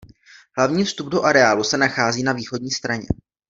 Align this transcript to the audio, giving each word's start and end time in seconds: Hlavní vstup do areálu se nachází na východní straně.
Hlavní 0.57 0.83
vstup 0.85 1.07
do 1.07 1.23
areálu 1.23 1.63
se 1.63 1.77
nachází 1.77 2.23
na 2.23 2.33
východní 2.33 2.71
straně. 2.71 3.07